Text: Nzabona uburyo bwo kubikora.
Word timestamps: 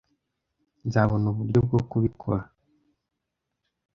Nzabona 0.87 1.25
uburyo 1.33 1.59
bwo 1.65 1.79
kubikora. 1.89 2.41